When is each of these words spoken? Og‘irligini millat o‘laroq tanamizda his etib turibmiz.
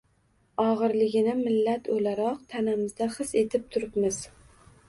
Og‘irligini 0.63 1.35
millat 1.41 1.91
o‘laroq 1.97 2.41
tanamizda 2.55 3.11
his 3.19 3.37
etib 3.45 3.73
turibmiz. 3.77 4.23